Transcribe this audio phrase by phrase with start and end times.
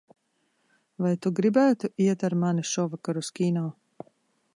[1.05, 3.67] Vai tu gribētu iet ar mani šovakar uz kino?